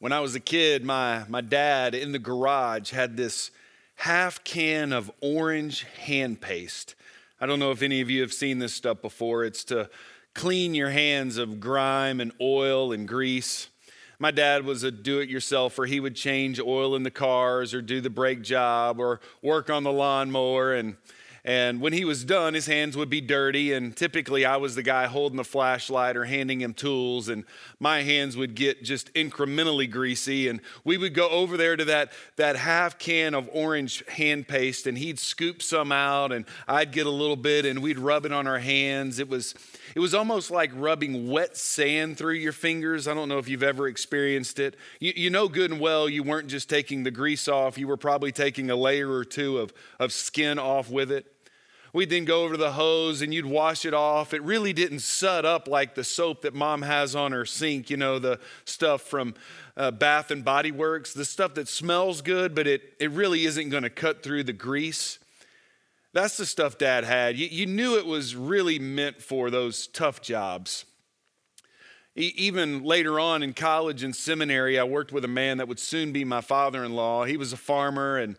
[0.00, 3.50] When I was a kid, my, my dad in the garage had this
[3.96, 6.94] half can of orange hand paste.
[7.38, 9.44] I don't know if any of you have seen this stuff before.
[9.44, 9.90] It's to
[10.34, 13.68] clean your hands of grime and oil and grease.
[14.18, 15.86] My dad was a do it yourselfer.
[15.86, 19.82] He would change oil in the cars or do the brake job or work on
[19.82, 20.72] the lawnmower.
[20.72, 20.96] And
[21.44, 23.72] and when he was done, his hands would be dirty.
[23.72, 27.28] And typically, I was the guy holding the flashlight or handing him tools.
[27.28, 27.44] And
[27.78, 30.48] my hands would get just incrementally greasy.
[30.48, 34.86] And we would go over there to that, that half can of orange hand paste,
[34.86, 38.32] and he'd scoop some out, and I'd get a little bit, and we'd rub it
[38.32, 39.18] on our hands.
[39.18, 39.54] It was,
[39.94, 43.08] it was almost like rubbing wet sand through your fingers.
[43.08, 44.76] I don't know if you've ever experienced it.
[44.98, 47.96] You, you know good and well you weren't just taking the grease off, you were
[47.96, 51.26] probably taking a layer or two of, of skin off with it.
[51.92, 54.32] We'd then go over to the hose and you'd wash it off.
[54.32, 57.96] It really didn't sud up like the soap that mom has on her sink, you
[57.96, 59.34] know, the stuff from
[59.76, 63.70] uh, Bath and Body Works, the stuff that smells good, but it, it really isn't
[63.70, 65.18] going to cut through the grease.
[66.12, 67.36] That's the stuff dad had.
[67.36, 70.84] You, you knew it was really meant for those tough jobs.
[72.16, 76.12] Even later on in college and seminary, I worked with a man that would soon
[76.12, 77.24] be my father in law.
[77.24, 78.36] He was a farmer and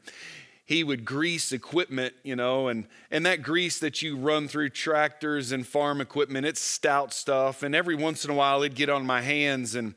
[0.72, 5.52] he would grease equipment, you know, and, and that grease that you run through tractors
[5.52, 7.62] and farm equipment, it's stout stuff.
[7.62, 9.96] And every once in a while, it'd get on my hands, and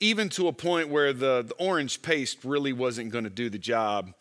[0.00, 3.58] even to a point where the, the orange paste really wasn't going to do the
[3.58, 4.12] job.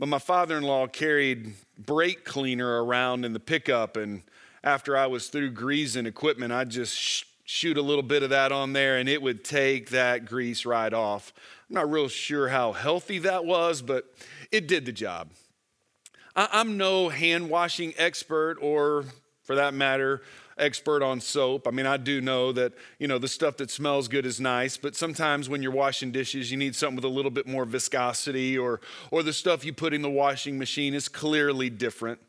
[0.00, 4.22] But my father in law carried brake cleaner around in the pickup, and
[4.64, 8.50] after I was through greasing equipment, I'd just sh- shoot a little bit of that
[8.50, 11.32] on there, and it would take that grease right off.
[11.68, 14.12] I'm not real sure how healthy that was, but
[14.52, 15.30] it did the job.
[16.36, 19.04] I'm no hand washing expert or,
[19.42, 20.22] for that matter,
[20.56, 21.66] expert on soap.
[21.66, 24.76] I mean, I do know that, you know, the stuff that smells good is nice,
[24.76, 28.56] but sometimes when you're washing dishes, you need something with a little bit more viscosity
[28.56, 32.20] or or the stuff you put in the washing machine is clearly different.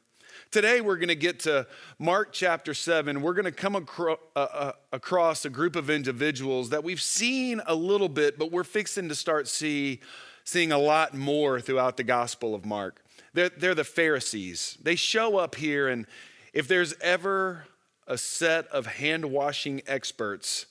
[0.49, 1.67] Today we're going to get to
[1.99, 3.21] Mark chapter 7.
[3.21, 7.61] We're going to come acro- uh, uh, across a group of individuals that we've seen
[7.67, 10.01] a little bit, but we're fixing to start see
[10.43, 13.03] seeing a lot more throughout the Gospel of Mark.
[13.33, 14.77] They're, they're the Pharisees.
[14.81, 16.05] They show up here, and
[16.53, 17.65] if there's ever
[18.07, 20.65] a set of hand washing experts,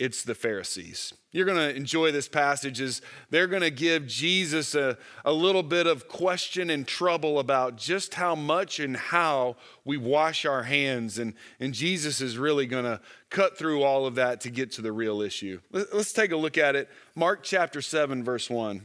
[0.00, 1.12] it's the Pharisees.
[1.30, 5.62] You're going to enjoy this passage as they're going to give Jesus a, a little
[5.62, 11.18] bit of question and trouble about just how much and how we wash our hands.
[11.18, 14.82] And, and Jesus is really going to cut through all of that to get to
[14.82, 15.60] the real issue.
[15.70, 16.88] Let's take a look at it.
[17.14, 18.82] Mark chapter 7, verse 1.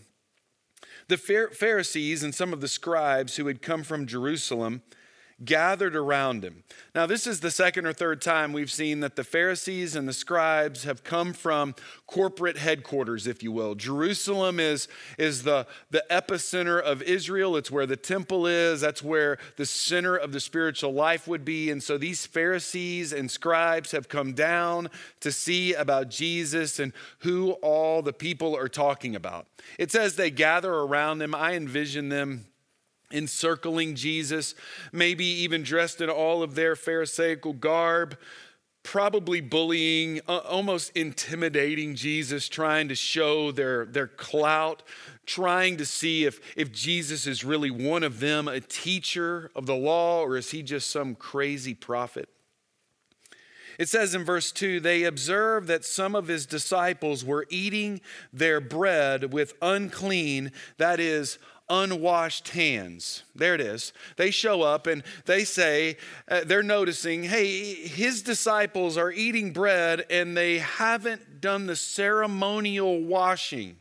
[1.08, 4.82] The Pharisees and some of the scribes who had come from Jerusalem
[5.44, 6.64] gathered around him.
[6.94, 10.14] Now, this is the second or third time we've seen that the Pharisees and the
[10.14, 11.76] scribes have come from
[12.08, 13.76] corporate headquarters, if you will.
[13.76, 14.88] Jerusalem is,
[15.18, 20.16] is the, the epicenter of Israel, it's where the temple is, that's where the center
[20.16, 21.70] of the spiritual life would be.
[21.70, 27.52] And so these Pharisees and scribes have come down to see about Jesus and who
[27.62, 29.48] all the people are talking about.
[29.78, 31.36] It says they gather around him.
[31.36, 32.46] I envision them
[33.16, 34.56] encircling Jesus,
[34.92, 38.18] maybe even dressed in all of their Pharisaical garb,
[38.84, 44.84] probably bullying, uh, almost intimidating Jesus, trying to show their, their clout,
[45.26, 49.76] trying to see if, if Jesus is really one of them, a teacher of the
[49.76, 52.30] law, or is he just some crazy prophet?
[53.78, 58.02] It says in verse 2 they observed that some of his disciples were eating
[58.32, 61.40] their bread with unclean, that is,
[61.70, 63.24] unwashed hands.
[63.36, 63.94] There it is.
[64.18, 65.98] They show up and they say,
[66.30, 73.02] uh, they're noticing, hey, his disciples are eating bread and they haven't done the ceremonial
[73.02, 73.78] washing.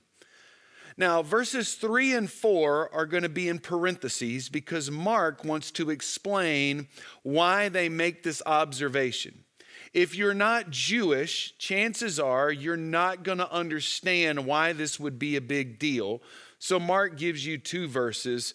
[0.96, 5.90] Now, verses three and four are going to be in parentheses because Mark wants to
[5.90, 6.86] explain
[7.22, 9.44] why they make this observation.
[9.92, 15.36] If you're not Jewish, chances are you're not going to understand why this would be
[15.36, 16.20] a big deal.
[16.64, 18.54] So, Mark gives you two verses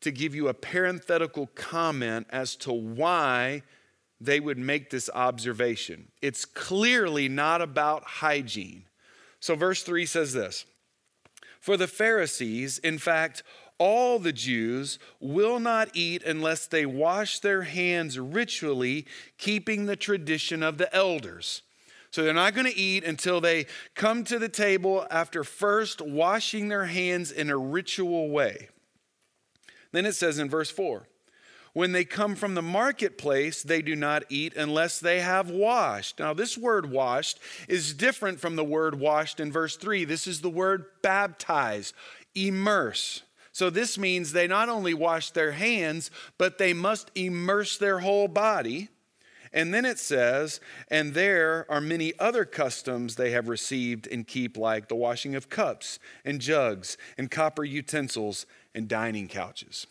[0.00, 3.62] to give you a parenthetical comment as to why
[4.20, 6.08] they would make this observation.
[6.20, 8.86] It's clearly not about hygiene.
[9.38, 10.64] So, verse 3 says this
[11.60, 13.44] For the Pharisees, in fact,
[13.78, 19.06] all the Jews will not eat unless they wash their hands ritually,
[19.38, 21.62] keeping the tradition of the elders.
[22.14, 23.66] So they're not going to eat until they
[23.96, 28.68] come to the table after first washing their hands in a ritual way.
[29.90, 31.08] Then it says in verse 4
[31.72, 36.20] When they come from the marketplace, they do not eat unless they have washed.
[36.20, 40.04] Now, this word washed is different from the word washed in verse 3.
[40.04, 41.92] This is the word baptize,
[42.36, 43.24] immerse.
[43.50, 48.28] So, this means they not only wash their hands, but they must immerse their whole
[48.28, 48.88] body.
[49.54, 54.58] And then it says, and there are many other customs they have received and keep,
[54.58, 59.86] like the washing of cups and jugs and copper utensils and dining couches.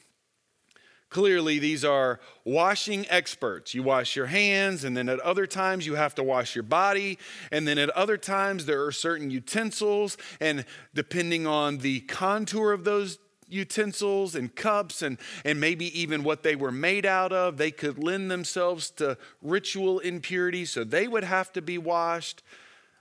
[1.09, 3.73] Clearly, these are washing experts.
[3.73, 7.17] You wash your hands, and then at other times you have to wash your body,
[7.51, 12.83] and then at other times there are certain utensils, and depending on the contour of
[12.83, 13.19] those
[13.53, 17.57] utensils and cups and, and maybe even what they were made out of.
[17.57, 22.43] They could lend themselves to ritual impurity, so they would have to be washed.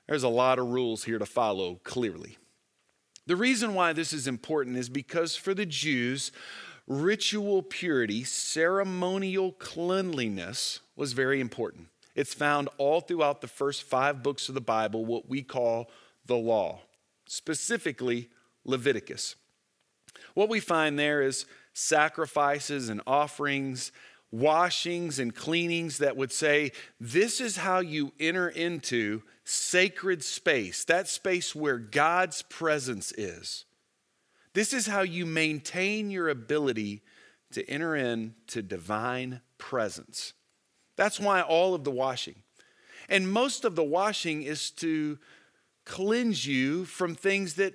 [0.07, 2.37] There's a lot of rules here to follow, clearly.
[3.27, 6.33] The reason why this is important is because for the Jews,
[6.87, 11.87] ritual purity, ceremonial cleanliness was very important.
[12.15, 15.91] It's found all throughout the first five books of the Bible, what we call
[16.27, 16.81] the law,
[17.27, 18.29] specifically
[18.65, 19.37] Leviticus.
[20.35, 23.93] What we find there is sacrifices and offerings,
[24.31, 31.09] washings and cleanings that would say, This is how you enter into sacred space, that
[31.09, 33.65] space where God's presence is.
[34.55, 37.03] This is how you maintain your ability
[37.53, 40.35] to enter into divine presence.
[40.97, 42.37] That's why all of the washing.
[43.09, 45.19] And most of the washing is to
[45.85, 47.75] cleanse you from things that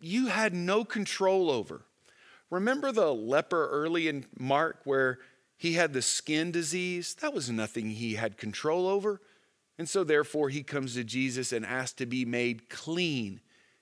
[0.00, 1.82] you had no control over.
[2.50, 5.18] Remember the leper early in Mark where
[5.56, 7.14] he had the skin disease?
[7.20, 9.20] That was nothing he had control over.
[9.78, 13.40] And so, therefore, he comes to Jesus and asks to be made clean.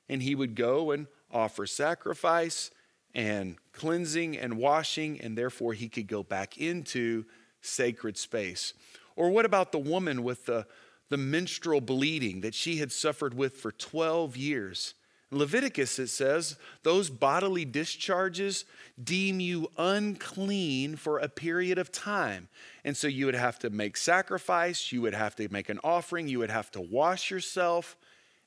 [0.09, 2.71] And he would go and offer sacrifice
[3.15, 7.25] and cleansing and washing, and therefore he could go back into
[7.61, 8.75] sacred space.
[9.17, 10.67] Or what about the woman with the,
[11.09, 14.95] the menstrual bleeding that she had suffered with for 12 years?
[15.31, 18.65] In Leviticus, it says, those bodily discharges
[19.03, 22.49] deem you unclean for a period of time.
[22.85, 26.29] And so you would have to make sacrifice, you would have to make an offering,
[26.29, 27.97] you would have to wash yourself,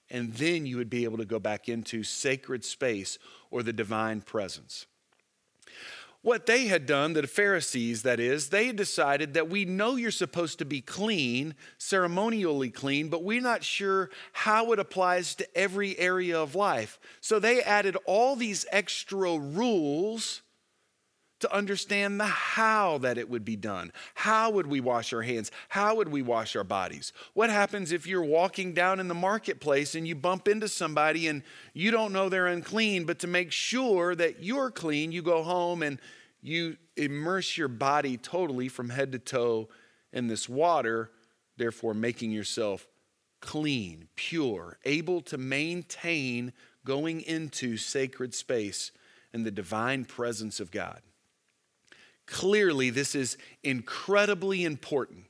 [0.10, 3.19] and then you would be able to go back into sacred space
[3.51, 4.88] or the divine presence.
[6.23, 10.59] What they had done, the Pharisees, that is, they decided that we know you're supposed
[10.59, 16.39] to be clean, ceremonially clean, but we're not sure how it applies to every area
[16.39, 17.00] of life.
[17.21, 20.44] So they added all these extra rules
[21.42, 23.92] to understand the how that it would be done.
[24.16, 25.52] How would we wash our hands?
[25.70, 27.14] How would we wash our bodies?
[27.34, 31.44] What happens if you're walking down in the marketplace and you bump into somebody and
[31.74, 35.84] you don't know they're unclean, but to make sure that you're clean, you go home
[35.84, 36.00] and
[36.42, 39.70] you immerse your body totally from head to toe
[40.14, 41.12] in this water,
[41.58, 42.88] therefore making yourself
[43.42, 46.54] clean, pure, able to maintain
[46.86, 48.92] going into sacred space
[49.34, 51.02] in the divine presence of God.
[52.31, 55.25] Clearly, this is incredibly important.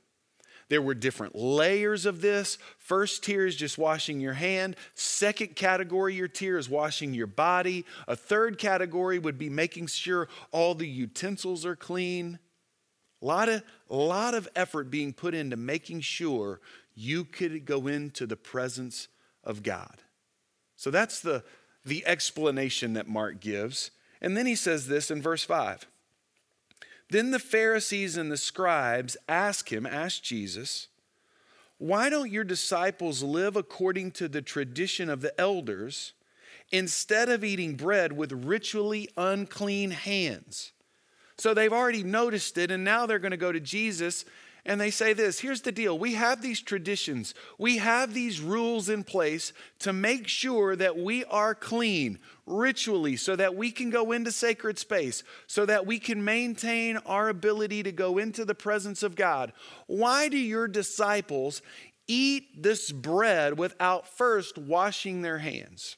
[0.68, 2.58] There were different layers of this.
[2.78, 4.76] First tier is just washing your hand.
[4.94, 7.84] Second category, your tier is washing your body.
[8.06, 12.38] A third category would be making sure all the utensils are clean.
[13.20, 16.60] A lot of, lot of effort being put into making sure
[16.94, 19.08] you could go into the presence
[19.42, 19.98] of God.
[20.76, 21.42] So that's the,
[21.84, 23.90] the explanation that Mark gives.
[24.20, 25.84] And then he says this in verse 5
[27.12, 30.88] then the Pharisees and the scribes ask him, ask Jesus,
[31.78, 36.12] why don't your disciples live according to the tradition of the elders
[36.70, 40.72] instead of eating bread with ritually unclean hands?
[41.38, 44.24] So they've already noticed it, and now they're going to go to Jesus
[44.64, 48.88] and they say this here's the deal we have these traditions, we have these rules
[48.88, 54.12] in place to make sure that we are clean ritually so that we can go
[54.12, 59.02] into sacred space, so that we can maintain our ability to go into the presence
[59.02, 59.52] of God.
[59.86, 61.62] Why do your disciples
[62.06, 65.96] eat this bread without first washing their hands?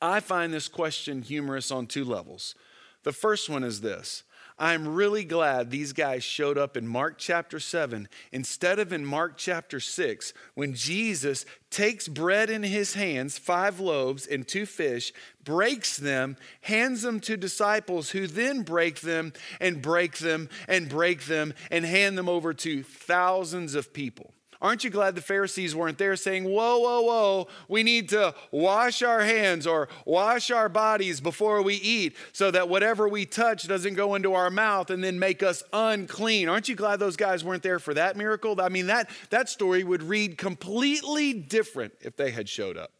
[0.00, 2.56] I find this question humorous on two levels.
[3.04, 4.24] The first one is this
[4.62, 9.36] I'm really glad these guys showed up in Mark chapter 7 instead of in Mark
[9.36, 15.96] chapter 6 when Jesus takes bread in his hands, five loaves and two fish, breaks
[15.96, 21.54] them, hands them to disciples who then break them and break them and break them
[21.72, 24.32] and hand them over to thousands of people.
[24.62, 29.02] Aren't you glad the Pharisees weren't there saying, Whoa, whoa, whoa, we need to wash
[29.02, 33.94] our hands or wash our bodies before we eat so that whatever we touch doesn't
[33.94, 36.48] go into our mouth and then make us unclean?
[36.48, 38.60] Aren't you glad those guys weren't there for that miracle?
[38.60, 42.92] I mean, that, that story would read completely different if they had showed up.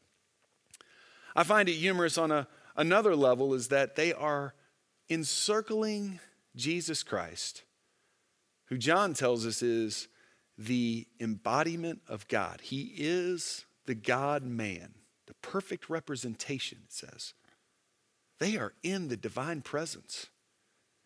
[1.36, 4.54] I find it humorous on a, another level is that they are
[5.08, 6.18] encircling
[6.56, 7.62] Jesus Christ,
[8.64, 10.08] who John tells us is
[10.58, 12.60] the embodiment of God.
[12.62, 14.94] He is the God man,
[15.26, 17.34] the perfect representation, it says.
[18.38, 20.26] They are in the divine presence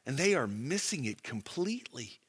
[0.06, 2.20] and they are missing it completely.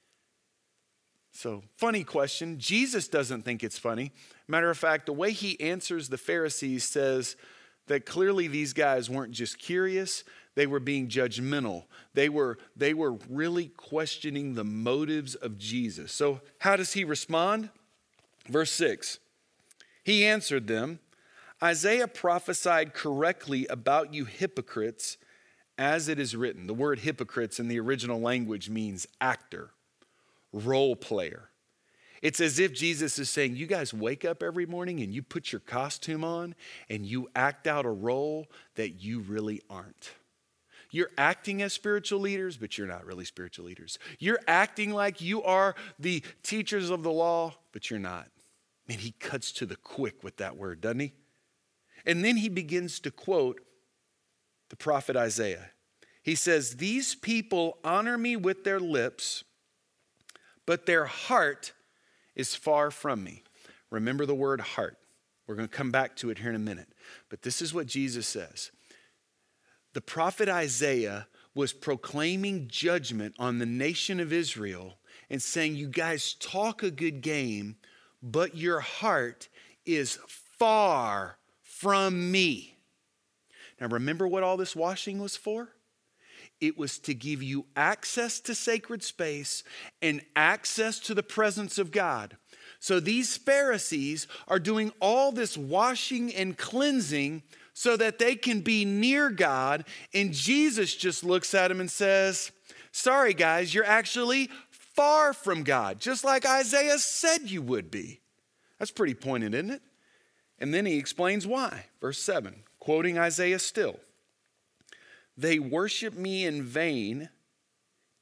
[1.31, 2.57] So, funny question.
[2.57, 4.11] Jesus doesn't think it's funny.
[4.47, 7.35] Matter of fact, the way he answers the Pharisees says
[7.85, 10.23] that clearly these guys weren't just curious,
[10.57, 11.83] they were being judgmental.
[12.15, 16.11] They were, they were really questioning the motives of Jesus.
[16.11, 17.69] So, how does he respond?
[18.49, 19.19] Verse 6
[20.03, 20.97] He answered them
[21.61, 25.17] Isaiah prophesied correctly about you hypocrites,
[25.77, 26.65] as it is written.
[26.65, 29.69] The word hypocrites in the original language means actor,
[30.51, 31.51] role player.
[32.23, 35.51] It's as if Jesus is saying, You guys wake up every morning and you put
[35.51, 36.55] your costume on
[36.89, 40.13] and you act out a role that you really aren't.
[40.91, 43.99] You're acting as spiritual leaders, but you're not really spiritual leaders.
[44.19, 48.27] You're acting like you are the teachers of the law, but you're not.
[48.87, 51.13] Man, he cuts to the quick with that word, doesn't he?
[52.05, 53.59] And then he begins to quote
[54.69, 55.71] the prophet Isaiah.
[56.23, 59.43] He says, These people honor me with their lips,
[60.65, 61.73] but their heart
[62.35, 63.43] is far from me.
[63.89, 64.97] Remember the word heart.
[65.47, 66.89] We're going to come back to it here in a minute.
[67.29, 68.71] But this is what Jesus says
[69.97, 76.35] the prophet Isaiah was proclaiming judgment on the nation of Israel and saying, You guys
[76.35, 77.77] talk a good game,
[78.21, 79.49] but your heart
[79.87, 80.19] is
[80.59, 82.77] far from me.
[83.81, 85.69] Now, remember what all this washing was for?
[86.61, 89.63] It was to give you access to sacred space
[89.99, 92.37] and access to the presence of God.
[92.79, 97.41] So these Pharisees are doing all this washing and cleansing
[97.77, 99.85] so that they can be near God.
[100.11, 102.51] And Jesus just looks at them and says,
[102.91, 108.21] Sorry, guys, you're actually far from God, just like Isaiah said you would be.
[108.79, 109.83] That's pretty pointed, isn't it?
[110.57, 111.85] And then he explains why.
[112.01, 113.99] Verse 7, quoting Isaiah still
[115.37, 117.29] They worship me in vain,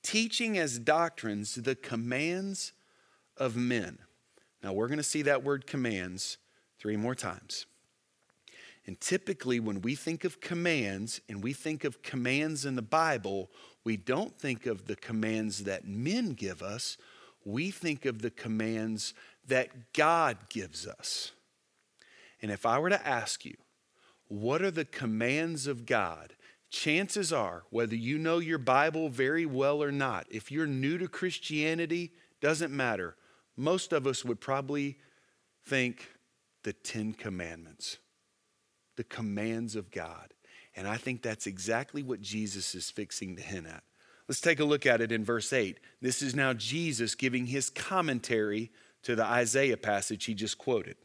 [0.04, 2.74] teaching as doctrines the commands
[3.38, 4.00] of men.
[4.62, 6.40] Now we're going to see that word commands
[6.78, 7.68] three more times.
[8.88, 13.50] And typically, when we think of commands and we think of commands in the Bible,
[13.84, 16.98] we don't think of the commands that men give us.
[17.44, 19.14] We think of the commands
[19.48, 21.32] that God gives us.
[22.42, 23.56] And if I were to ask you,
[24.28, 26.34] what are the commands of God?
[26.70, 31.08] Chances are, whether you know your Bible very well or not, if you're new to
[31.08, 32.12] Christianity,
[32.42, 33.16] doesn't matter.
[33.56, 34.98] Most of us would probably
[35.66, 36.10] think
[36.64, 37.98] the Ten Commandments
[38.96, 40.34] the commands of God.
[40.76, 43.84] And I think that's exactly what Jesus is fixing to hint at.
[44.28, 45.80] Let's take a look at it in verse 8.
[46.02, 48.72] This is now Jesus giving his commentary
[49.04, 50.96] to the Isaiah passage he just quoted.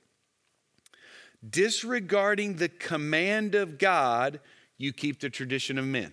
[1.49, 4.41] Disregarding the command of God,
[4.79, 6.13] you keep the tradition of men.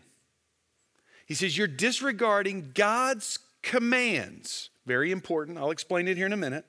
[1.25, 4.69] He says, You're disregarding God's commands.
[4.85, 5.57] Very important.
[5.57, 6.65] I'll explain it here in a minute.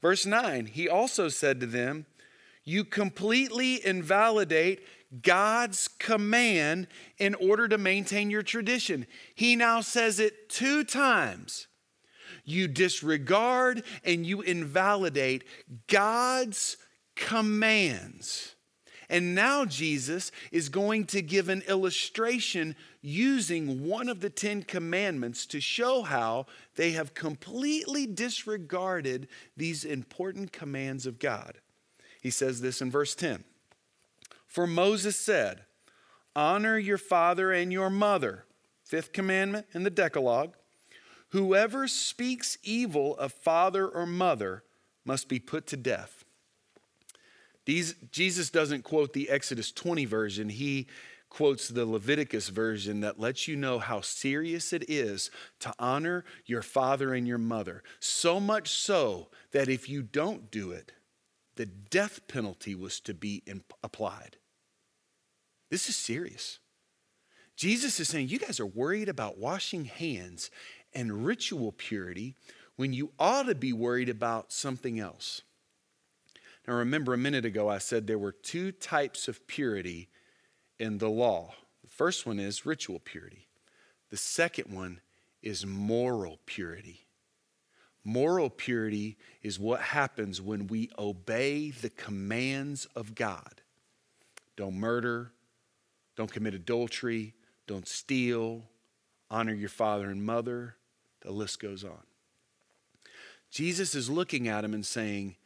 [0.00, 2.06] Verse 9, he also said to them,
[2.64, 4.80] you completely invalidate
[5.22, 6.86] God's command
[7.18, 9.06] in order to maintain your tradition.
[9.34, 11.66] He now says it two times.
[12.44, 15.44] You disregard and you invalidate
[15.88, 16.76] God's
[17.16, 18.54] commands.
[19.08, 25.46] And now Jesus is going to give an illustration using one of the Ten Commandments
[25.46, 29.26] to show how they have completely disregarded
[29.56, 31.58] these important commands of God.
[32.20, 33.44] He says this in verse 10
[34.46, 35.62] For Moses said,
[36.36, 38.44] Honor your father and your mother,
[38.84, 40.54] fifth commandment in the Decalogue.
[41.30, 44.64] Whoever speaks evil of father or mother
[45.04, 46.24] must be put to death.
[47.66, 50.48] These, Jesus doesn't quote the Exodus 20 version.
[50.48, 50.88] He
[51.28, 56.62] quotes the Leviticus version that lets you know how serious it is to honor your
[56.62, 57.84] father and your mother.
[58.00, 60.92] So much so that if you don't do it,
[61.60, 63.42] the death penalty was to be
[63.82, 64.38] applied.
[65.70, 66.58] This is serious.
[67.54, 70.50] Jesus is saying, You guys are worried about washing hands
[70.94, 72.34] and ritual purity
[72.76, 75.42] when you ought to be worried about something else.
[76.66, 80.08] Now, remember a minute ago, I said there were two types of purity
[80.78, 81.52] in the law.
[81.84, 83.48] The first one is ritual purity,
[84.08, 85.02] the second one
[85.42, 87.04] is moral purity.
[88.04, 93.60] Moral purity is what happens when we obey the commands of God.
[94.56, 95.32] Don't murder,
[96.16, 97.34] don't commit adultery,
[97.66, 98.64] don't steal,
[99.30, 100.76] honor your father and mother.
[101.20, 102.02] The list goes on.
[103.50, 105.36] Jesus is looking at him and saying,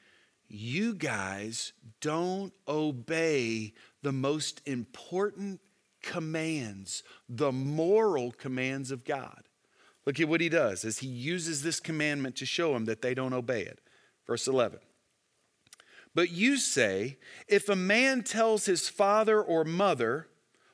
[0.49, 5.61] You guys don't obey the most important
[6.03, 9.43] commands, the moral commands of God.
[10.07, 13.15] Look at what he does as he uses this commandment to show them that they
[13.15, 13.81] don't obey it.
[14.27, 14.79] Verse 11.
[16.15, 17.19] But you say,
[17.49, 20.29] if a man tells his father or mother,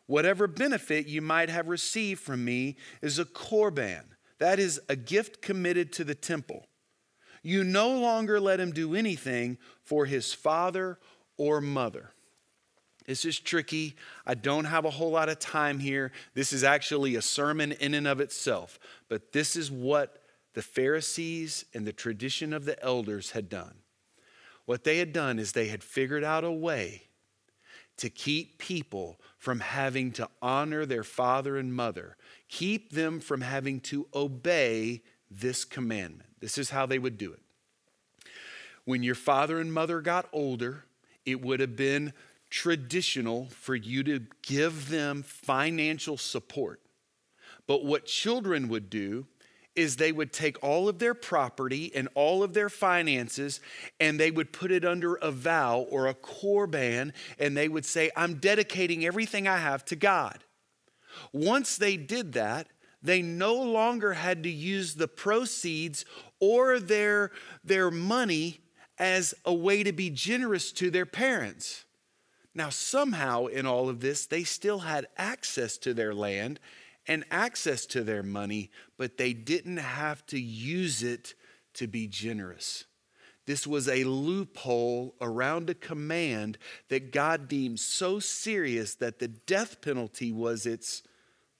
[0.06, 4.04] whatever benefit you might have received from me is a korban,
[4.38, 6.66] that is, a gift committed to the temple.
[7.42, 10.98] You no longer let him do anything for his father
[11.36, 12.12] or mother.
[13.10, 13.96] This is tricky.
[14.24, 16.12] I don't have a whole lot of time here.
[16.34, 18.78] This is actually a sermon in and of itself.
[19.08, 20.22] But this is what
[20.54, 23.74] the Pharisees and the tradition of the elders had done.
[24.64, 27.08] What they had done is they had figured out a way
[27.96, 32.16] to keep people from having to honor their father and mother,
[32.48, 36.30] keep them from having to obey this commandment.
[36.38, 37.42] This is how they would do it.
[38.84, 40.84] When your father and mother got older,
[41.26, 42.12] it would have been
[42.50, 46.80] traditional for you to give them financial support.
[47.66, 49.26] But what children would do
[49.76, 53.60] is they would take all of their property and all of their finances
[54.00, 58.10] and they would put it under a vow or a korban and they would say,
[58.16, 60.42] I'm dedicating everything I have to God.
[61.32, 62.66] Once they did that,
[63.02, 66.04] they no longer had to use the proceeds
[66.40, 67.30] or their,
[67.64, 68.60] their money
[68.98, 71.84] as a way to be generous to their parents.
[72.54, 76.58] Now, somehow in all of this, they still had access to their land
[77.06, 81.34] and access to their money, but they didn't have to use it
[81.74, 82.84] to be generous.
[83.46, 89.80] This was a loophole around a command that God deemed so serious that the death
[89.80, 91.02] penalty was its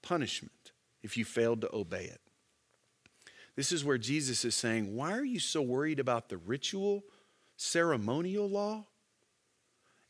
[0.01, 0.71] punishment
[1.03, 2.21] if you failed to obey it.
[3.55, 7.03] This is where Jesus is saying, Why are you so worried about the ritual,
[7.57, 8.85] ceremonial law?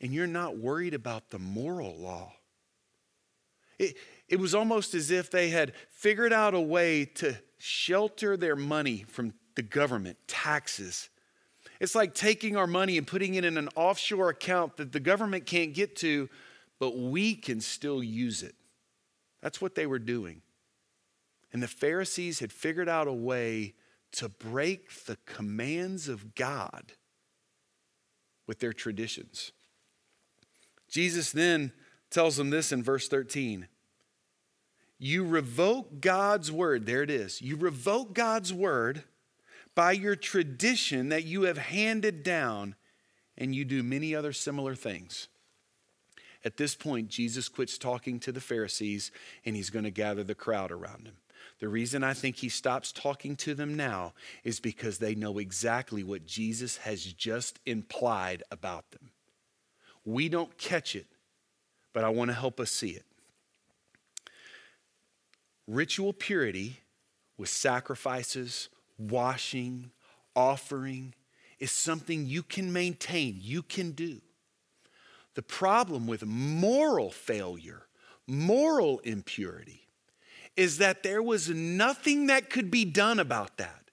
[0.01, 2.33] And you're not worried about the moral law.
[3.77, 3.95] It,
[4.27, 9.05] it was almost as if they had figured out a way to shelter their money
[9.07, 11.09] from the government, taxes.
[11.79, 15.45] It's like taking our money and putting it in an offshore account that the government
[15.45, 16.29] can't get to,
[16.79, 18.55] but we can still use it.
[19.41, 20.41] That's what they were doing.
[21.53, 23.75] And the Pharisees had figured out a way
[24.13, 26.93] to break the commands of God
[28.47, 29.51] with their traditions.
[30.91, 31.71] Jesus then
[32.12, 33.67] tells them this in verse 13
[34.99, 36.86] You revoke God's word.
[36.86, 37.41] There it is.
[37.41, 39.04] You revoke God's word
[39.73, 42.75] by your tradition that you have handed down,
[43.38, 45.30] and you do many other similar things.
[46.43, 49.12] At this point, Jesus quits talking to the Pharisees
[49.45, 51.17] and he's going to gather the crowd around him.
[51.60, 56.04] The reason I think he stops talking to them now is because they know exactly
[56.04, 59.12] what Jesus has just implied about them.
[60.05, 61.07] We don't catch it,
[61.93, 63.05] but I want to help us see it.
[65.67, 66.79] Ritual purity
[67.37, 69.91] with sacrifices, washing,
[70.35, 71.13] offering
[71.59, 74.21] is something you can maintain, you can do.
[75.35, 77.83] The problem with moral failure,
[78.27, 79.87] moral impurity,
[80.57, 83.89] is that there was nothing that could be done about that.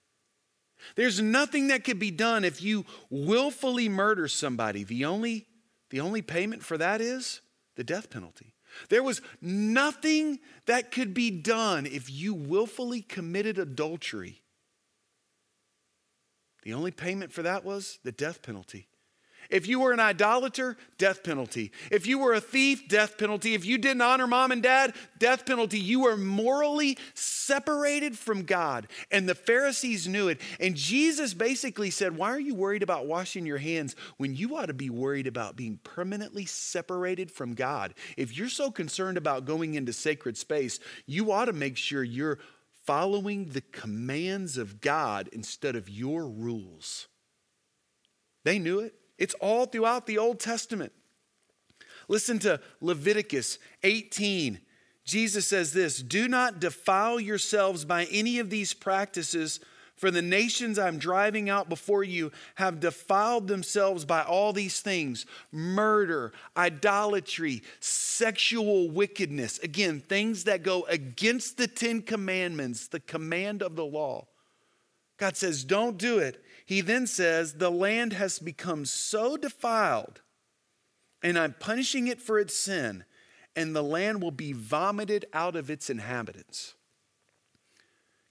[0.95, 4.83] There's nothing that could be done if you willfully murder somebody.
[4.83, 5.45] The only
[5.89, 7.41] the only payment for that is
[7.75, 8.53] the death penalty.
[8.89, 14.41] There was nothing that could be done if you willfully committed adultery.
[16.63, 18.87] The only payment for that was the death penalty.
[19.49, 21.71] If you were an idolater, death penalty.
[21.91, 23.55] If you were a thief, death penalty.
[23.55, 25.79] If you didn't honor mom and dad, death penalty.
[25.79, 28.87] You were morally separated from God.
[29.09, 30.39] And the Pharisees knew it.
[30.59, 34.67] And Jesus basically said, Why are you worried about washing your hands when you ought
[34.67, 37.95] to be worried about being permanently separated from God?
[38.17, 42.37] If you're so concerned about going into sacred space, you ought to make sure you're
[42.85, 47.07] following the commands of God instead of your rules.
[48.43, 48.93] They knew it.
[49.19, 50.93] It's all throughout the Old Testament.
[52.07, 54.59] Listen to Leviticus 18.
[55.05, 59.59] Jesus says this Do not defile yourselves by any of these practices,
[59.95, 65.25] For the nations I'm driving out before you have defiled themselves by all these things
[65.51, 69.59] murder, idolatry, sexual wickedness.
[69.59, 74.27] Again, things that go against the Ten Commandments, the command of the law.
[75.17, 76.41] God says, don't do it.
[76.69, 80.21] He then says, the land has become so defiled,
[81.23, 83.05] and I'm punishing it for its sin,
[83.55, 86.75] and the land will be vomited out of its inhabitants.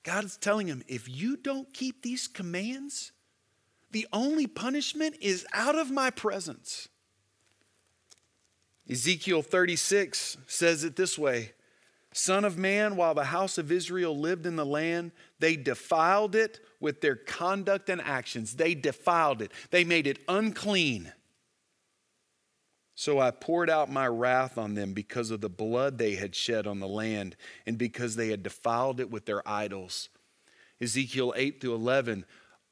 [0.05, 3.11] God is telling him, if you don't keep these commands,
[3.91, 6.87] the only punishment is out of my presence.
[8.89, 11.55] Ezekiel 36 says it this way
[12.13, 16.61] Son of man, while the house of Israel lived in the land, they defiled it
[16.81, 18.57] with their conduct and actions.
[18.57, 21.13] They defiled it, they made it unclean.
[22.95, 26.67] So I poured out my wrath on them because of the blood they had shed
[26.67, 30.09] on the land and because they had defiled it with their idols.
[30.81, 32.25] Ezekiel 8 through 11,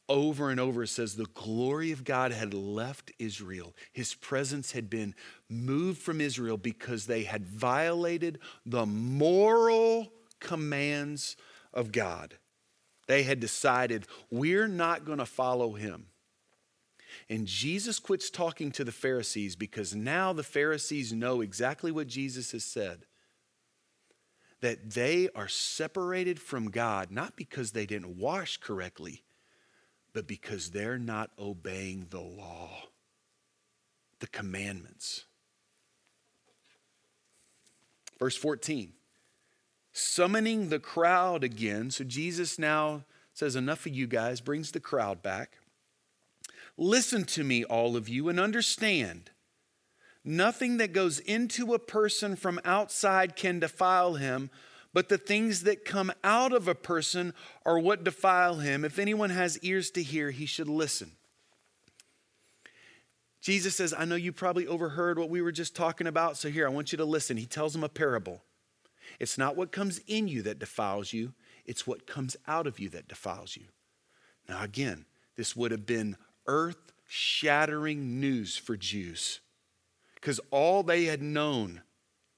[0.09, 3.75] over and over says the glory of God had left Israel.
[3.93, 5.15] His presence had been
[5.49, 11.37] moved from Israel because they had violated the moral commands
[11.73, 12.39] of God.
[13.09, 16.07] They had decided, we're not going to follow him.
[17.29, 22.53] And Jesus quits talking to the Pharisees because now the Pharisees know exactly what Jesus
[22.53, 23.07] has said
[24.63, 29.23] that they are separated from God, not because they didn't wash correctly,
[30.17, 32.71] but because they're not obeying the law,
[34.21, 35.27] the commandments.
[38.19, 38.95] Verse 14
[39.93, 41.91] summoning the crowd again.
[41.91, 45.59] So Jesus now says, Enough of you guys, brings the crowd back.
[46.79, 49.33] Listen to me, all of you, and understand.
[50.25, 54.49] Nothing that goes into a person from outside can defile him,
[54.97, 57.35] but the things that come out of a person
[57.67, 58.83] are what defile him.
[58.83, 61.11] If anyone has ears to hear, he should listen.
[63.43, 66.67] Jesus says, I know you probably overheard what we were just talking about, so here,
[66.67, 67.37] I want you to listen.
[67.37, 68.43] He tells them a parable.
[69.21, 71.35] It's not what comes in you that defiles you,
[71.67, 73.65] it's what comes out of you that defiles you.
[74.49, 75.05] Now, again,
[75.37, 79.41] this would have been earth shattering news for Jews
[80.15, 81.83] because all they had known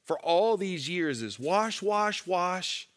[0.08, 2.88] for all these years is wash, wash, wash,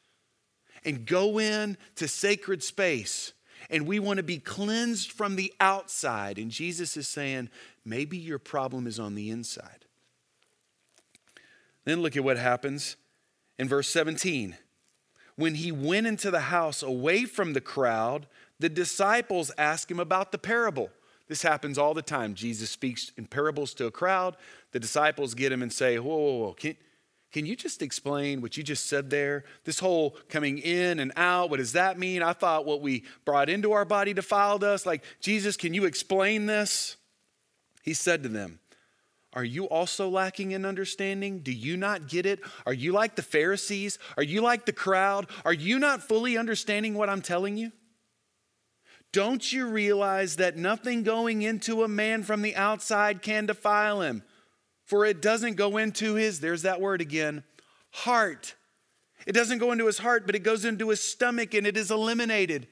[0.86, 3.34] and go in to sacred space.
[3.69, 6.39] And we want to be cleansed from the outside.
[6.39, 7.50] And Jesus is saying,
[7.84, 9.86] maybe your problem is on the inside.
[11.84, 12.95] Then look at what happens
[13.60, 14.56] in verse 17.
[15.36, 18.26] When he went into the house away from the crowd,
[18.58, 20.91] the disciples asked him about the parable.
[21.28, 22.36] This happens all the time.
[22.36, 24.38] Jesus speaks in parables to a crowd.
[24.71, 26.54] The disciples get him and say, Whoa, whoa, whoa.
[26.54, 26.78] Can,
[27.32, 29.46] can you just explain what you just said there?
[29.63, 32.22] This whole coming in and out, what does that mean?
[32.22, 34.86] I thought what we brought into our body defiled us.
[34.86, 36.98] Like, Jesus, can you explain this?
[37.84, 38.60] He said to them,
[39.34, 41.39] are you also lacking in understanding?
[41.39, 42.41] Do you not get it?
[42.65, 43.98] Are you like the Pharisees?
[44.17, 45.28] Are you like the crowd?
[45.46, 47.72] Are you not fully understanding what I'm telling you?
[49.13, 54.24] Don't you realize that nothing going into a man from the outside can defile him?
[54.91, 57.45] For it doesn't go into his, there's that word again,
[57.91, 58.56] heart.
[59.25, 61.91] It doesn't go into his heart, but it goes into his stomach and it is
[61.91, 62.67] eliminated.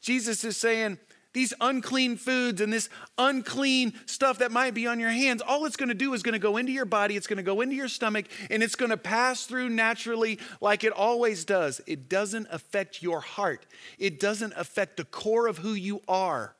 [0.00, 0.96] Jesus is saying,
[1.34, 2.88] these unclean foods and this
[3.18, 6.32] unclean stuff that might be on your hands, all it's going to do is going
[6.32, 8.90] to go into your body, it's going to go into your stomach, and it's going
[8.90, 11.82] to pass through naturally like it always does.
[11.86, 13.66] It doesn't affect your heart,
[13.98, 16.54] it doesn't affect the core of who you are.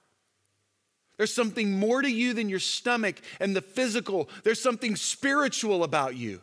[1.19, 6.17] There's something more to you than your stomach and the physical, there's something spiritual about
[6.17, 6.41] you.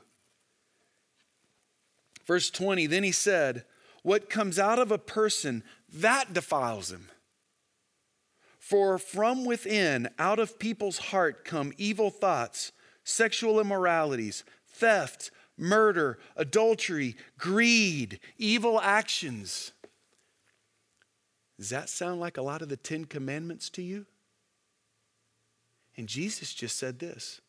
[2.27, 3.65] Verse 20, then he said,
[4.03, 7.07] What comes out of a person, that defiles him.
[8.59, 12.71] For from within, out of people's heart, come evil thoughts,
[13.03, 19.71] sexual immoralities, theft, murder, adultery, greed, evil actions.
[21.57, 24.07] Does that sound like a lot of the Ten Commandments to you?
[25.97, 27.41] And Jesus just said this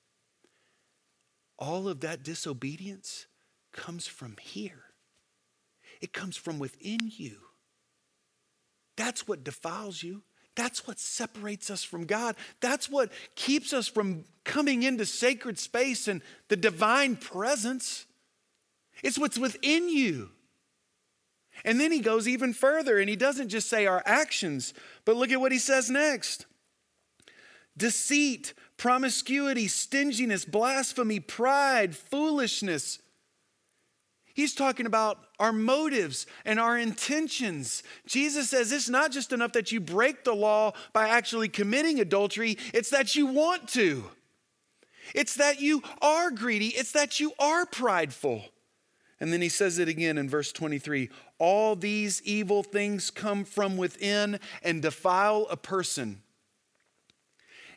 [1.58, 3.26] all of that disobedience
[3.72, 4.84] comes from here,
[6.00, 7.36] it comes from within you.
[8.96, 10.22] That's what defiles you.
[10.54, 12.34] That's what separates us from God.
[12.60, 18.06] That's what keeps us from coming into sacred space and the divine presence.
[19.02, 20.30] It's what's within you.
[21.62, 24.72] And then he goes even further and he doesn't just say our actions,
[25.04, 26.46] but look at what he says next
[27.76, 32.98] deceit, promiscuity, stinginess, blasphemy, pride, foolishness.
[34.34, 37.82] He's talking about our motives and our intentions.
[38.06, 42.58] Jesus says it's not just enough that you break the law by actually committing adultery,
[42.74, 44.04] it's that you want to.
[45.14, 48.44] It's that you are greedy, it's that you are prideful.
[49.20, 51.08] And then he says it again in verse 23
[51.38, 56.22] all these evil things come from within and defile a person.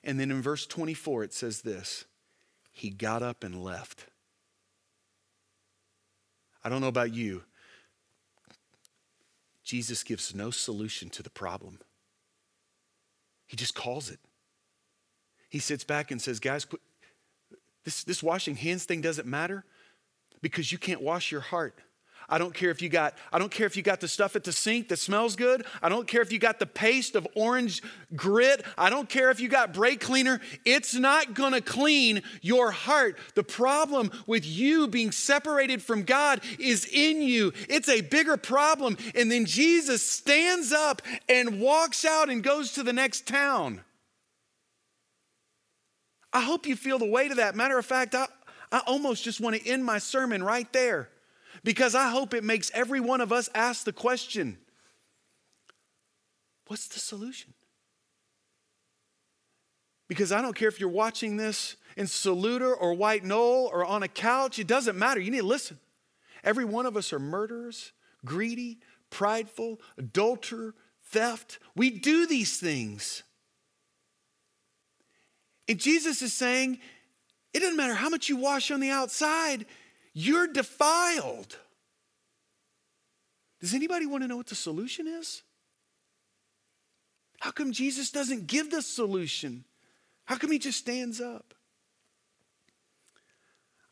[0.03, 2.05] And then in verse 24, it says this
[2.71, 4.05] He got up and left.
[6.63, 7.43] I don't know about you.
[9.63, 11.79] Jesus gives no solution to the problem,
[13.45, 14.19] He just calls it.
[15.49, 16.67] He sits back and says, Guys,
[17.83, 19.65] this, this washing hands thing doesn't matter
[20.41, 21.79] because you can't wash your heart.
[22.29, 24.43] I don't care if you got I don't care if you got the stuff at
[24.43, 25.65] the sink that smells good.
[25.81, 27.81] I don't care if you got the paste of orange
[28.15, 28.63] grit.
[28.77, 30.39] I don't care if you got brake cleaner.
[30.63, 33.17] It's not going to clean your heart.
[33.33, 37.51] The problem with you being separated from God is in you.
[37.67, 38.97] It's a bigger problem.
[39.15, 43.81] And then Jesus stands up and walks out and goes to the next town.
[46.31, 47.55] I hope you feel the weight of that.
[47.55, 48.27] Matter of fact, I,
[48.71, 51.09] I almost just want to end my sermon right there
[51.63, 54.57] because I hope it makes every one of us ask the question
[56.67, 57.53] what's the solution?
[60.07, 64.03] Because I don't care if you're watching this in Saluda or White Knoll or on
[64.03, 65.19] a couch, it doesn't matter.
[65.19, 65.79] You need to listen.
[66.43, 67.91] Every one of us are murderers,
[68.25, 70.73] greedy, prideful, adulterer,
[71.05, 71.59] theft.
[71.75, 73.23] We do these things.
[75.67, 76.79] And Jesus is saying,
[77.53, 79.65] it doesn't matter how much you wash on the outside,
[80.19, 81.57] you're defiled.
[83.61, 85.43] Does anybody want to know what the solution is?
[87.39, 89.63] How come Jesus doesn't give the solution?
[90.25, 91.53] How come he just stands up?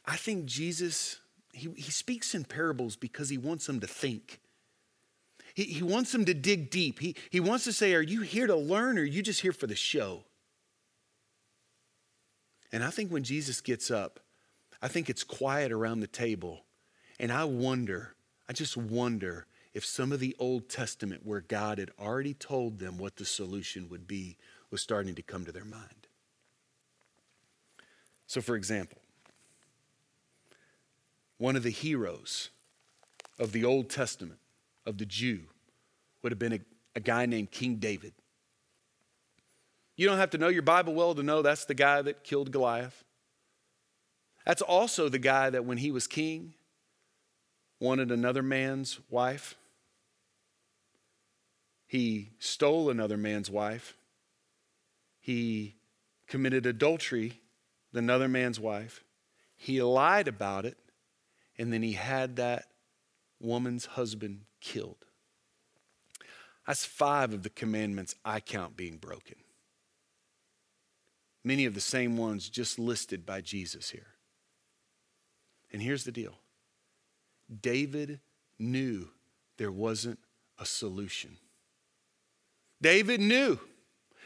[0.06, 1.22] I think Jesus,
[1.54, 4.42] he, he speaks in parables because he wants them to think.
[5.54, 7.00] He, he wants them to dig deep.
[7.00, 9.54] He, he wants to say, Are you here to learn or are you just here
[9.54, 10.26] for the show?
[12.74, 14.20] And I think when Jesus gets up,
[14.82, 16.64] I think it's quiet around the table.
[17.20, 18.16] And I wonder,
[18.48, 22.98] I just wonder if some of the Old Testament, where God had already told them
[22.98, 24.38] what the solution would be,
[24.72, 26.08] was starting to come to their mind.
[28.28, 28.98] So, for example,
[31.38, 32.50] one of the heroes
[33.40, 34.40] of the Old Testament,
[34.86, 35.42] of the Jew,
[36.22, 36.60] would have been a,
[36.96, 38.14] a guy named King David.
[39.96, 42.52] You don't have to know your Bible well to know that's the guy that killed
[42.52, 43.04] Goliath.
[44.48, 46.54] That's also the guy that when he was king
[47.82, 49.56] wanted another man's wife.
[51.86, 53.98] He stole another man's wife.
[55.20, 55.76] He
[56.28, 57.42] committed adultery
[57.92, 59.04] with another man's wife.
[59.58, 60.78] He lied about it,
[61.58, 62.68] and then he had that
[63.42, 65.04] woman's husband killed.
[66.66, 69.36] That's five of the commandments I count being broken.
[71.44, 74.14] Many of the same ones just listed by Jesus here.
[75.72, 76.36] And here's the deal
[77.62, 78.20] David
[78.60, 79.10] knew
[79.58, 80.20] there wasn't
[80.60, 81.38] a solution.
[82.82, 83.60] David knew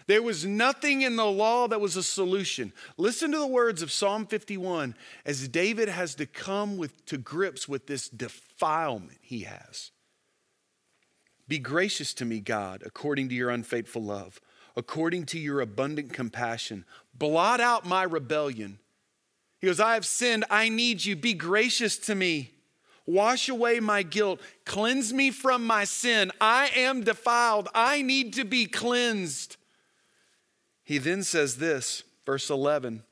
[0.08, 2.74] there was nothing in the law that was a solution.
[2.98, 7.68] Listen to the words of Psalm 51 as David has to come with, to grips
[7.68, 9.92] with this defilement he has.
[11.48, 14.40] Be gracious to me, God, according to your unfaithful love,
[14.76, 16.86] according to your abundant compassion.
[17.14, 18.80] Blot out my rebellion
[19.62, 20.44] he goes, I have sinned.
[20.50, 21.16] I need you.
[21.16, 22.50] Be gracious to me.
[23.06, 24.42] Wash away my guilt.
[24.66, 26.32] Cleanse me from my sin.
[26.42, 27.70] I am defiled.
[27.76, 29.58] I need to be cleansed.
[30.84, 33.04] He then says this, verse 11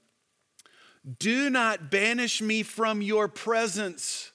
[1.20, 4.32] Do not banish me from your presence.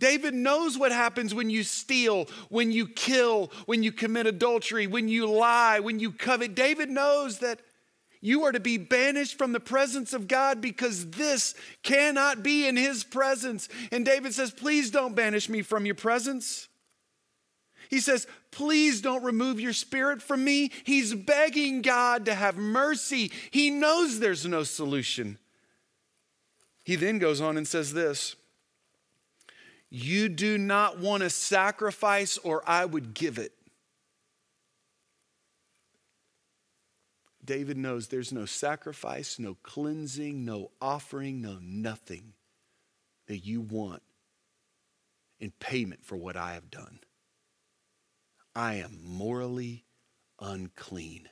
[0.00, 5.08] David knows what happens when you steal, when you kill, when you commit adultery, when
[5.08, 6.54] you lie, when you covet.
[6.54, 7.60] David knows that
[8.24, 12.74] you are to be banished from the presence of God because this cannot be in
[12.74, 13.68] his presence.
[13.92, 16.68] And David says, Please don't banish me from your presence.
[17.90, 20.72] He says, Please don't remove your spirit from me.
[20.84, 23.30] He's begging God to have mercy.
[23.50, 25.36] He knows there's no solution.
[26.82, 28.36] He then goes on and says this
[29.90, 33.52] You do not want a sacrifice, or I would give it.
[37.44, 42.32] David knows there's no sacrifice, no cleansing, no offering, no nothing
[43.26, 44.02] that you want
[45.40, 47.00] in payment for what I have done.
[48.54, 49.84] I am morally
[50.40, 51.28] unclean.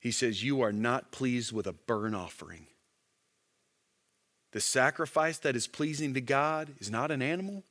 [0.00, 2.66] He says, You are not pleased with a burnt offering.
[4.52, 7.64] The sacrifice that is pleasing to God is not an animal,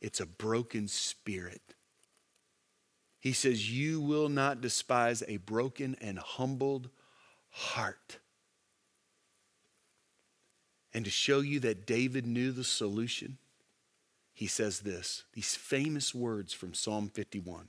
[0.00, 1.74] it's a broken spirit.
[3.20, 6.88] He says, You will not despise a broken and humbled
[7.50, 8.18] heart.
[10.92, 13.38] And to show you that David knew the solution,
[14.32, 17.68] he says this these famous words from Psalm 51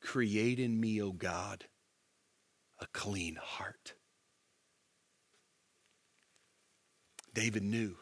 [0.00, 1.66] Create in me, O God,
[2.80, 3.92] a clean heart.
[7.34, 7.96] David knew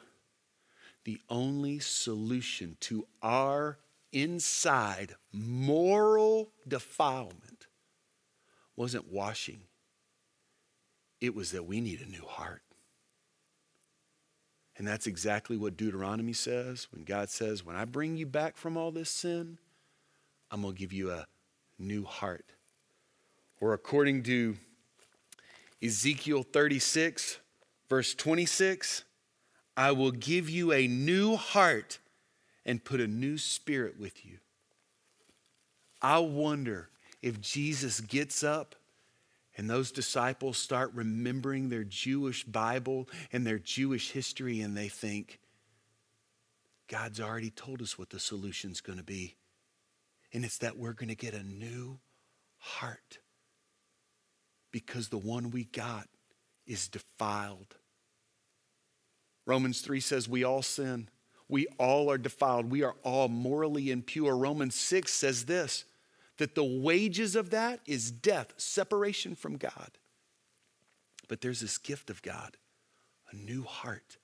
[1.05, 3.79] the only solution to our
[4.17, 7.67] inside moral defilement
[8.75, 9.61] wasn't washing,
[11.21, 12.63] it was that we need a new heart.
[14.79, 18.79] And that's exactly what Deuteronomy says when God says, When I bring you back from
[18.79, 19.59] all this sin,
[20.51, 21.27] I'm going to give you a
[21.79, 22.47] new heart.
[23.61, 24.57] Or according to
[25.83, 27.39] Ezekiel 36,
[27.89, 29.05] verse 26,
[29.77, 31.99] I will give you a new heart
[32.67, 34.39] and put a new spirit with you.
[36.03, 36.91] I wonder
[37.23, 38.75] if Jesus gets up
[39.57, 45.41] and those disciples start remembering their Jewish Bible and their Jewish history, and they think,
[46.89, 49.37] God's already told us what the solution's going to be.
[50.35, 51.99] And it's that we're going to get a new
[52.59, 53.19] heart
[54.71, 56.07] because the one we got
[56.67, 57.77] is defiled.
[59.47, 61.09] Romans 3 says we all sin.
[61.49, 62.71] We all are defiled.
[62.71, 64.37] We are all morally impure.
[64.37, 65.85] Romans 6 says this
[66.39, 69.91] that the wages of that is death, separation from God.
[71.29, 72.57] But there's this gift of God,
[73.33, 74.19] a new heart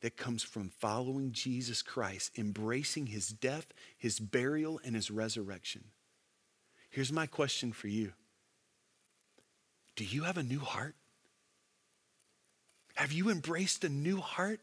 [0.00, 5.84] that comes from following Jesus Christ, embracing his death, his burial, and his resurrection.
[6.90, 8.12] Here's my question for you
[9.96, 10.94] Do you have a new heart?
[12.94, 14.60] Have you embraced a new heart?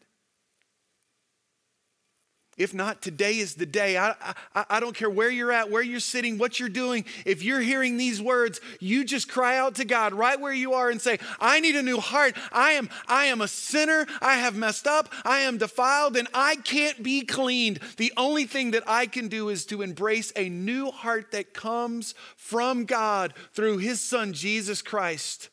[2.58, 3.98] If not, today is the day.
[3.98, 4.16] I,
[4.56, 7.04] I, I, don't care where you're at, where you're sitting, what you're doing.
[7.26, 10.90] If you're hearing these words, you just cry out to God right where you are
[10.90, 12.38] and say, I need a new heart.
[12.54, 14.08] I am, I am a sinner.
[14.22, 15.12] I have messed up.
[15.26, 17.80] I am defiled and I can't be cleaned.
[17.98, 22.16] The only thing that I can do is to embrace a new heart that comes
[22.38, 25.50] from God through his son, Jesus Christ.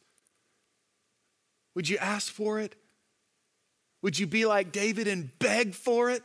[1.75, 2.77] Would you ask for it?
[4.03, 6.23] Would you be like David and beg for it?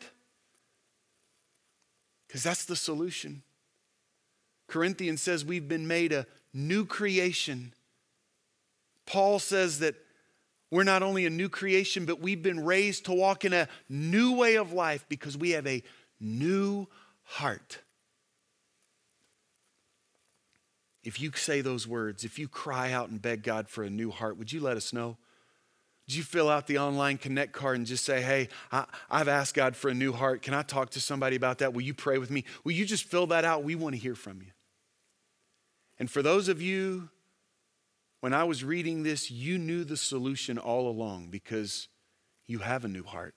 [2.27, 3.43] Because that's the solution.
[4.67, 7.73] Corinthians says we've been made a new creation.
[9.05, 9.95] Paul says that
[10.69, 14.35] we're not only a new creation, but we've been raised to walk in a new
[14.35, 15.81] way of life because we have a
[16.19, 16.87] new
[17.23, 17.79] heart.
[21.03, 24.11] If you say those words, if you cry out and beg God for a new
[24.11, 25.15] heart, would you let us know?
[26.07, 29.55] Did you fill out the online connect card and just say, hey, I, have asked
[29.55, 30.41] God for a new heart.
[30.41, 31.73] Can I talk to somebody about that?
[31.73, 32.45] Will you pray with me?
[32.63, 33.63] Will you just fill that out?
[33.63, 34.51] We want to hear from you.
[35.99, 37.09] And for those of you,
[38.21, 41.89] when I was reading this, you knew the solution all along because
[42.47, 43.35] you have a new heart.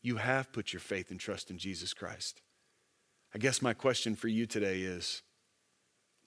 [0.00, 2.40] You have put your faith and trust in Jesus Christ.
[3.34, 5.22] I guess my question for you today is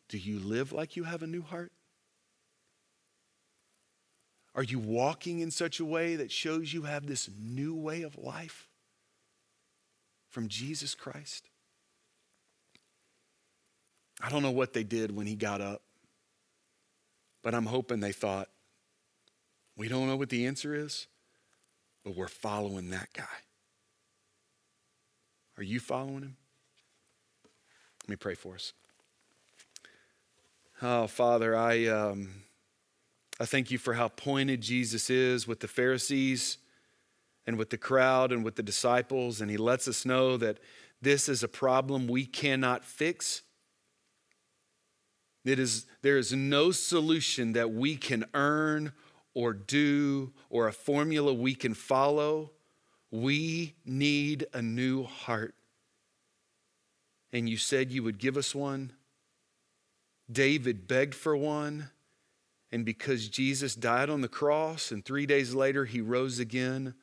[0.10, 1.72] do you live like you have a new heart?
[4.56, 8.18] Are you walking in such a way that shows you have this new way of
[8.18, 8.68] life
[10.30, 11.50] from Jesus Christ?
[14.22, 15.82] I don't know what they did when he got up,
[17.42, 18.50] but I'm hoping they thought,
[19.78, 21.08] we don't know what the answer is,
[22.04, 23.24] but we're following that guy.
[25.58, 26.38] Are you following him?
[28.04, 28.74] Let me pray for us.
[30.82, 31.86] Oh, Father, I.
[31.86, 32.30] Um,
[33.40, 36.58] I thank you for how pointed Jesus is with the Pharisees
[37.48, 39.40] and with the crowd and with the disciples.
[39.40, 40.60] And he lets us know that
[41.02, 43.44] this is a problem we cannot fix.
[45.46, 48.92] It is, there is no solution that we can earn
[49.34, 52.52] or do or a formula we can follow.
[53.10, 55.56] We need a new heart.
[57.32, 58.92] And you said you would give us one.
[60.30, 61.90] David begged for one.
[62.72, 66.94] And because Jesus died on the cross and three days later he rose again,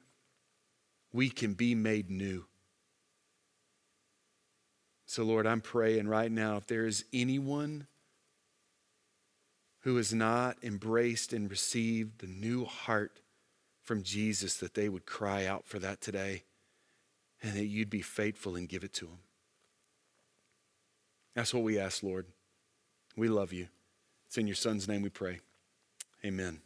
[1.13, 2.45] we can be made new.
[5.07, 7.87] So, Lord, I'm praying right now if there is anyone
[9.81, 13.21] who has not embraced and received the new heart
[13.83, 16.43] from Jesus, that they would cry out for that today
[17.41, 19.19] and that you'd be faithful and give it to them.
[21.37, 22.27] That's what we ask, Lord.
[23.17, 23.69] We love you.
[24.27, 25.39] It's in your Son's name we pray.
[26.27, 26.66] Amen.